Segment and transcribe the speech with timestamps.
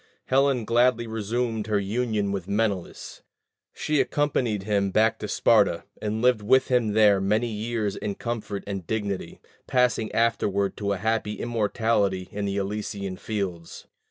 [0.25, 3.21] Helen gladly resumed her union with Menelaus;
[3.71, 8.63] she accompanied him back to Sparta, and lived with him there many years in comfort
[8.65, 13.85] and dignity, passing afterward to a happy immortality in the Elysian fields.